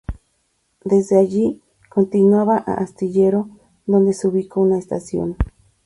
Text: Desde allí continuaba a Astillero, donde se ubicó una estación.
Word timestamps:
Desde 0.83 1.19
allí 1.19 1.61
continuaba 1.87 2.57
a 2.57 2.73
Astillero, 2.73 3.49
donde 3.85 4.13
se 4.13 4.27
ubicó 4.27 4.59
una 4.61 4.79
estación. 4.79 5.37